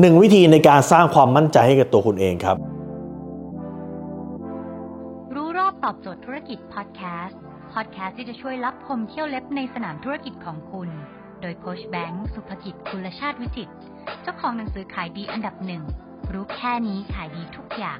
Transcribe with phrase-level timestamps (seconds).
[0.00, 2.56] หนึ่งวิธีในการสร้างความมั่นใจให้กับตัวคุณเองครับ
[5.34, 7.40] รู้รอบตอบโจทย์ธุรกิจพอดแคสต์
[7.72, 10.88] พอดแคสต์ที่จะช่วยรับพมเที่ยวเล็บในสนามธุรกิจของคุณ
[11.40, 13.68] โดยโคชแบงค์สุภกิจคุณชาติวิจิต
[14.22, 15.82] เจ้าของหนังสือขายดีอันดับหนึ่ง
[16.32, 17.98] รู้แค่นี้ขายดีทุกอย่าง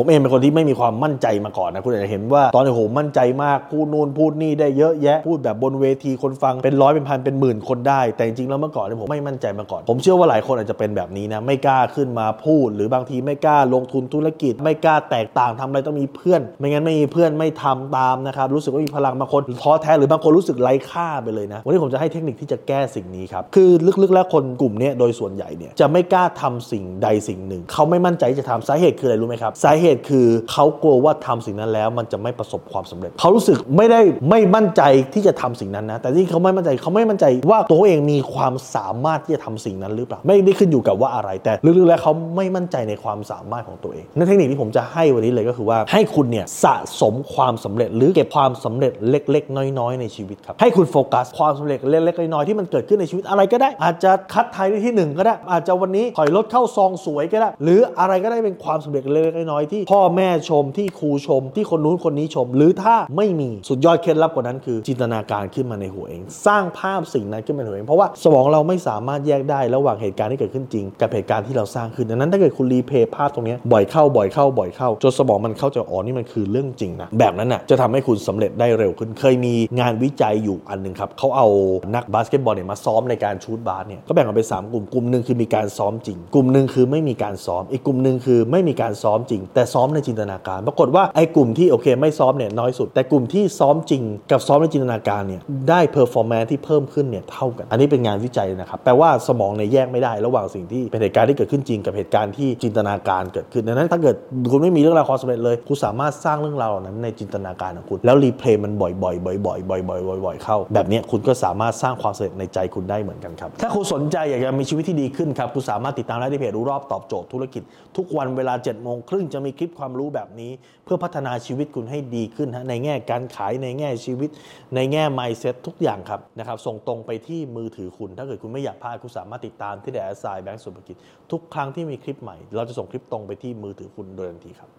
[0.00, 23.70] ผมเองเป็นคนที่ไม่มีความมั่นใจมาก่อนนะคุณอาจจะเห็นว่าตอนนี้โหมั่นใจมากพูดนู่นพูดนี่ได้เยอะแยะพูดแบบบนเวทีคนฟังเป็นร้อยเป็นพันเป็นหมื่นคนได้ แต่จริงๆแล้วเมื่อก่อนเนี่ยผมไม่มั่นใจมาก่อน ผมเชื่อว่าหลายคนอาจจะเป็นแบบนี้นะไม่กล้าขึ้นมาพูด หรือบางทีไม่กล้าลงทุนธุรกิจ ไม่กล้าแตกต่างทำอะไรต้องมีเพื่อน ไม่งั้นไม่มีเพื่อนไม่ทำตามนะครับรู้สึกว่ามีพลังบางคนท้อแท้หรือบางคนรู้สึกไร้ค่าไปเลยนะวันนี้ผมจะให้เทคนิคที่จะแก้สิ่งนี้ครับคือ
[24.02, 34.82] ลึกๆแล้วคนกลุ่มเนี้ยโดยส่วนใหญ่เนี่ยจะไม่กล้าทำสิ่งใดสิ่งหนึ่ง เขาไม่มั่นใจจะทำสาเหตุคืออะไรรู้ไหมครับสาเหตุคือเขากลัวว่าทำสิ่งนั้นแล้วมันจะไม่ประสบความสำเร็จ เขารู้สึกไม่ได้ไม่มั่นใจ
[35.14, 79.10] ที่จะทำสิ่งนั้นนะ แต่ที่เขาไม่มั่นใจเขาไม่มั่นใจว่าตัวเองมีความสามารถที่จะทำสิ่งนั้นหรือเปล่า ไม่ได้ขึ้นอยู่กับว่าอะไร แต่ลึกๆแล้วเขาไม่มั่นใจในความสามารถของตัวเองนั่นเทคนิคที่ผมจะให้วันนี้เลยก็คือว่าให้คุณเนี่ยสะสมความสำเร็จ หรือเก็บความสำเร็จเล็ก ๆ น้อย ๆ ในชีวิตครับให้คุณโฟกัสความสำเร็จเล็กๆน้อยๆที่มันเกิดขึ้นในชีวิตอะไรก็ได้ อาจจะคัดไทยได้ที่หนึ่งก็ได้ อาจจะวันนี้ถอยรถเข้าซองสวยก็ได้ หรืออะไรก็ได้เป็นความสำเร็จเล็กๆน้อยๆที่พ่อแม่ชมที่ครูชม ที่คนนู้นคนนี้ชม หรือถ้าไม่มีสุดยอดเคล็ดลับกว่านั้นคือจินตนาการขึ้นมาในหัวเอง สร้างภาพสิ่งนั้นขึ้นมาในหัวเองเพราะว่าสมองเราไม่สามารถแยกได้ระหว่างเหตุการณ์ที่เกิดขึ้นจริง กับเหตุการณ์ที่เราสร้างขึ้นดังนั้นถ้าเกิดคุณรีเพย์ภาพตรงนี้บ่อยเข้าบ่อยเข้าบ่อยเข้าจนสมองมันเข้าใจอ๋อนี่มันคือเรื่องจริงนะแบบนั้นน่ะจะทำให้คุณสำเร็จได้เร็วขึ้น
[79.20, 81.48] เคยมีงานวิจัยอยู่อันหนึ่งครับเขาเอา
[81.94, 104.16] นักบาสเกตบอลเนี่ยมาซ้อมในการชูตบาสเนี่ยก็แบ่งออกเป็นสามกลุ่มกลุ่มหนึ่งคือมีการซ้อมจริง กลุ่มหนึ่งคือไม่มีการซ้อม อีกกลุ่มหนึ่งคือไม่มีการซ้อมจริงแต่ซ้อมในจินตนาการ ปรากฏว่าไอ้กลุ่มที่โอเคไม่ซ้อมเนี่ยน้อยสุด แต่กลุ่มที่ซ้อมจริงกับซ้อมในจินตนาการเนี่ยได้ performance ที่เพิ่มขึ้นเนี่ยเท่ากัน อันนี้เป็นงานวิจัยนะครับแปลว่าสมองเนี่ยแยกไม่ได้ระหว่างสิ่งที่เป็นเหตุการณ์ที่เกิดขึ้นจริงกับเหตุการณ์ที่จินตนาการเกิดขึ้นดังนั้นถ้าเกิด
[104.52, 117.62] คุณไม่มีเรื่องราวความสำเร็จเลยคุณสามารถสร้างเรื่องราวเหล่านั้นในจินตนาการของคุณแล้ว replay มันบ่อยๆบ่อยๆบ่อยๆบ่อยๆบ่อยๆเข้า แบบนี้คุณก็สามารถสร้างความสำเร็จในใจคุณได้เหมือนกันครับถ้าคุณสนใจอยากจะมีชีวิตที่ดีขึ้นครับคุณสามารถติดตามได้ที่เพจรู้รอบตอบโจทย์ธุรกิจ
[117.96, 120.52] ทุกวันเวลา7จ็ดโมงครึ่งจะมีคลิปความรู้แบบนี้
[120.84, 124.30] เพื่อพัฒนาชีวิตคุณให้ดีขึ้นฮะในแง่การขายในแง่ชีวิต
[124.74, 130.96] ในแง่ mindset ทุกอย่างครับนะครับส่งตรงไปที่มือถือคุณ ถ้าเกิดคุณไม่อยากพลาดคุณสามารถติดตามที่แดสไซแบงก์สุภกิจ
[131.30, 134.70] ทุกครั้งที่มีคลิปใหม่ เราจะส่งคลิปตรงไปที่มือถือคุณโดยทันทีครับ